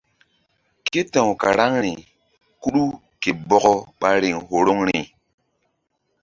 Ke 0.91 1.01
ta̧w 1.13 1.29
karaŋri 1.41 1.93
kuɗu 2.61 2.83
ke 3.21 3.29
bɔkɔ 3.47 3.73
ɓa 3.99 4.09
riŋ 4.21 4.35
horoŋri. 4.47 4.99